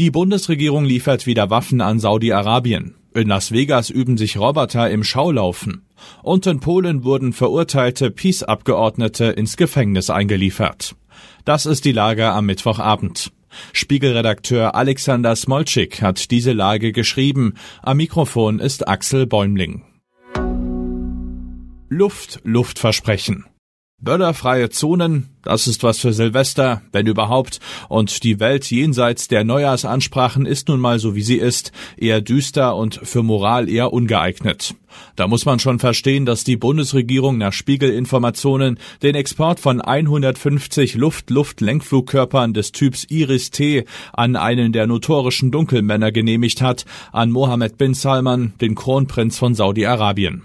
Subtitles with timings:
[0.00, 2.94] Die Bundesregierung liefert wieder Waffen an Saudi-Arabien.
[3.12, 5.82] In Las Vegas üben sich Roboter im Schaulaufen.
[6.22, 10.96] Und in Polen wurden verurteilte Peace-Abgeordnete ins Gefängnis eingeliefert.
[11.44, 13.30] Das ist die Lage am Mittwochabend.
[13.74, 17.52] Spiegelredakteur Alexander Smolczyk hat diese Lage geschrieben.
[17.82, 19.82] Am Mikrofon ist Axel Bäumling.
[21.90, 23.49] Luft, Luftversprechen.
[24.02, 30.46] Böllerfreie Zonen, das ist was für Silvester, wenn überhaupt, und die Welt jenseits der Neujahrsansprachen
[30.46, 34.74] ist nun mal so wie sie ist, eher düster und für Moral eher ungeeignet.
[35.16, 42.54] Da muss man schon verstehen, dass die Bundesregierung nach Spiegelinformationen den Export von 150 Luft-Luft-Lenkflugkörpern
[42.54, 48.74] des Typs Iris-T an einen der notorischen Dunkelmänner genehmigt hat, an Mohammed bin Salman, den
[48.74, 50.44] Kronprinz von Saudi-Arabien.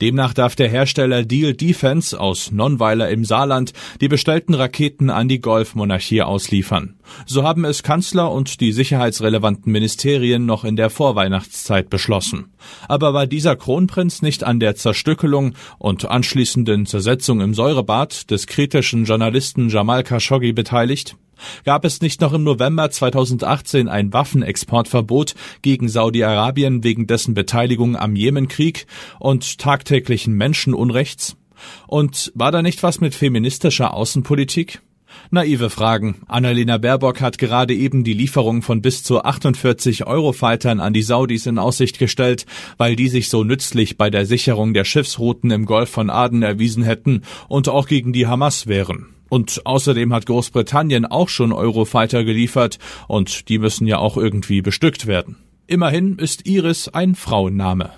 [0.00, 5.40] Demnach darf der Hersteller Deal Defense aus Nonnweiler im Saarland die bestellten Raketen an die
[5.40, 6.96] Golfmonarchie ausliefern.
[7.26, 12.52] So haben es Kanzler und die sicherheitsrelevanten Ministerien noch in der Vorweihnachtszeit beschlossen.
[12.88, 19.04] Aber war dieser Kronprinz nicht an der Zerstückelung und anschließenden Zersetzung im Säurebad des kritischen
[19.04, 21.16] Journalisten Jamal Khashoggi beteiligt?
[21.64, 28.16] Gab es nicht noch im November 2018 ein Waffenexportverbot gegen Saudi-Arabien wegen dessen Beteiligung am
[28.16, 28.86] Jemenkrieg
[29.18, 31.36] und tagtäglichen Menschenunrechts?
[31.86, 34.82] Und war da nicht was mit feministischer Außenpolitik?
[35.30, 36.16] Naive Fragen.
[36.26, 41.46] Annalena Baerbock hat gerade eben die Lieferung von bis zu 48 Eurofightern an die Saudis
[41.46, 42.46] in Aussicht gestellt,
[42.78, 46.82] weil die sich so nützlich bei der Sicherung der Schiffsrouten im Golf von Aden erwiesen
[46.82, 49.13] hätten und auch gegen die Hamas wären.
[49.34, 55.08] Und außerdem hat Großbritannien auch schon Eurofighter geliefert und die müssen ja auch irgendwie bestückt
[55.08, 55.38] werden.
[55.66, 57.90] Immerhin ist Iris ein Frauenname.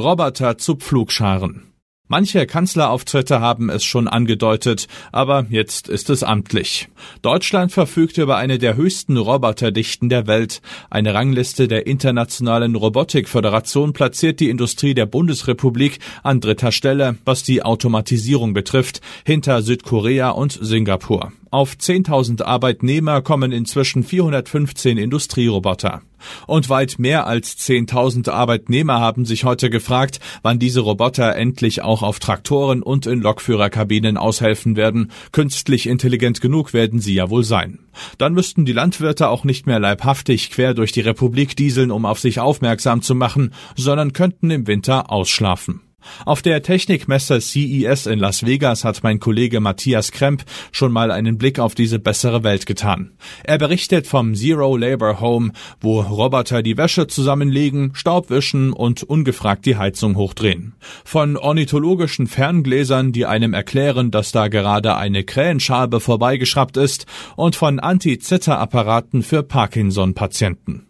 [0.00, 1.71] Roboter zu Pflugscharen.
[2.08, 6.88] Manche Kanzlerauftritte haben es schon angedeutet, aber jetzt ist es amtlich.
[7.22, 10.60] Deutschland verfügt über eine der höchsten Roboterdichten der Welt.
[10.90, 17.62] Eine Rangliste der Internationalen Robotikföderation platziert die Industrie der Bundesrepublik an dritter Stelle, was die
[17.62, 21.32] Automatisierung betrifft, hinter Südkorea und Singapur.
[21.52, 26.00] Auf 10.000 Arbeitnehmer kommen inzwischen 415 Industrieroboter.
[26.46, 32.02] Und weit mehr als 10.000 Arbeitnehmer haben sich heute gefragt, wann diese Roboter endlich auch
[32.02, 35.10] auf Traktoren und in Lokführerkabinen aushelfen werden.
[35.32, 37.80] Künstlich intelligent genug werden sie ja wohl sein.
[38.16, 42.18] Dann müssten die Landwirte auch nicht mehr leibhaftig quer durch die Republik dieseln, um auf
[42.18, 45.82] sich aufmerksam zu machen, sondern könnten im Winter ausschlafen.
[46.24, 51.38] Auf der Technikmesse CES in Las Vegas hat mein Kollege Matthias Kremp schon mal einen
[51.38, 53.12] Blick auf diese bessere Welt getan.
[53.44, 59.66] Er berichtet vom Zero Labor Home, wo Roboter die Wäsche zusammenlegen, Staub wischen und ungefragt
[59.66, 60.74] die Heizung hochdrehen.
[61.04, 67.78] Von ornithologischen Ferngläsern, die einem erklären, dass da gerade eine Krähenschabe vorbeigeschraubt ist, und von
[67.80, 70.86] Anti-Zitterapparaten für Parkinson-Patienten.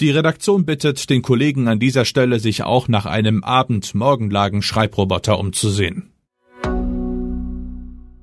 [0.00, 6.12] Die Redaktion bittet den Kollegen an dieser Stelle, sich auch nach einem Abend-Morgenlagen-Schreibroboter umzusehen.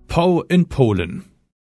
[0.08, 1.24] Poe in Polen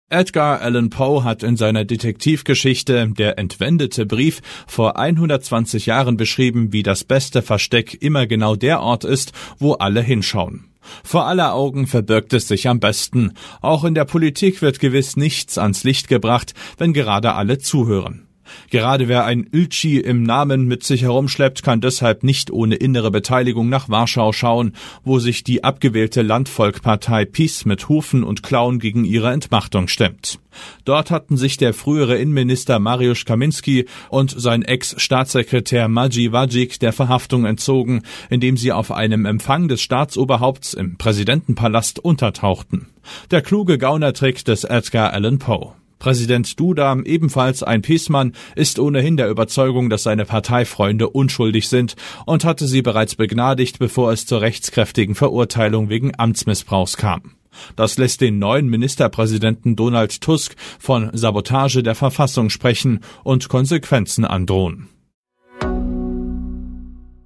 [0.09, 6.85] Edgar Allan Poe hat in seiner Detektivgeschichte Der entwendete Brief vor 120 Jahren beschrieben, wie
[6.85, 10.67] das beste Versteck immer genau der Ort ist, wo alle hinschauen.
[11.03, 13.33] Vor aller Augen verbirgt es sich am besten.
[13.61, 18.26] Auch in der Politik wird gewiss nichts ans Licht gebracht, wenn gerade alle zuhören.
[18.71, 23.69] Gerade wer ein Ilchi im Namen mit sich herumschleppt, kann deshalb nicht ohne innere Beteiligung
[23.69, 24.73] nach Warschau schauen,
[25.05, 30.39] wo sich die abgewählte Landvolkpartei PiS mit Hufen und Klauen gegen ihre Entmachtung stemmt.
[30.85, 37.45] Dort hatten sich der frühere Innenminister Mariusz Kaminski und sein Ex-Staatssekretär Maji Wajik der Verhaftung
[37.45, 42.87] entzogen, indem sie auf einem Empfang des Staatsoberhaupts im Präsidentenpalast untertauchten.
[43.31, 45.75] Der kluge Gaunertrick des Edgar Allan Poe.
[45.99, 51.97] Präsident Duda, ebenfalls ein Peacemann, ist ohnehin der Überzeugung, dass seine Parteifreunde unschuldig sind
[52.27, 57.37] und hatte sie bereits begnadigt, bevor es zur rechtskräftigen Verurteilung wegen Amtsmissbrauchs kam.
[57.75, 64.89] Das lässt den neuen Ministerpräsidenten Donald Tusk von Sabotage der Verfassung sprechen und Konsequenzen androhen.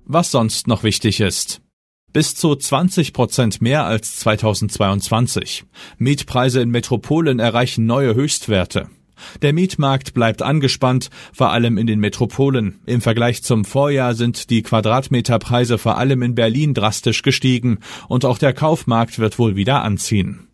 [0.04, 1.60] Was sonst noch wichtig ist.
[2.12, 5.64] Bis zu 20 Prozent mehr als 2022.
[5.98, 8.88] Mietpreise in Metropolen erreichen neue Höchstwerte.
[9.42, 12.80] Der Mietmarkt bleibt angespannt, vor allem in den Metropolen.
[12.86, 17.78] Im Vergleich zum Vorjahr sind die Quadratmeterpreise vor allem in Berlin drastisch gestiegen
[18.08, 20.48] und auch der Kaufmarkt wird wohl wieder anziehen.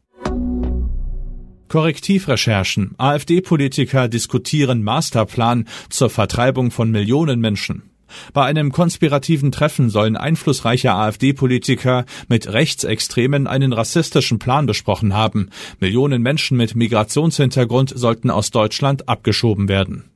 [1.68, 2.94] Korrektivrecherchen.
[2.98, 7.95] AfD-Politiker diskutieren Masterplan zur Vertreibung von Millionen Menschen.
[8.32, 15.50] Bei einem konspirativen Treffen sollen einflussreiche AfD-Politiker mit Rechtsextremen einen rassistischen Plan besprochen haben.
[15.80, 20.10] Millionen Menschen mit Migrationshintergrund sollten aus Deutschland abgeschoben werden.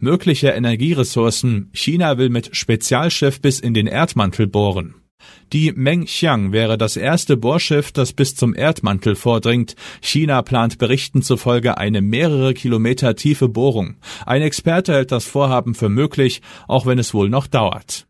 [0.00, 1.70] Mögliche Energieressourcen.
[1.72, 4.94] China will mit Spezialschiff bis in den Erdmantel bohren.
[5.52, 9.76] Die Meng Xiang wäre das erste Bohrschiff, das bis zum Erdmantel vordringt.
[10.02, 13.96] China plant Berichten zufolge eine mehrere Kilometer tiefe Bohrung.
[14.26, 18.06] Ein Experte hält das Vorhaben für möglich, auch wenn es wohl noch dauert.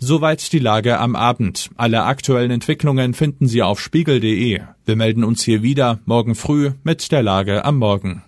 [0.00, 1.70] Soweit die Lage am Abend.
[1.76, 4.60] Alle aktuellen Entwicklungen finden Sie auf spiegel.de.
[4.84, 8.22] Wir melden uns hier wieder morgen früh mit der Lage am Morgen.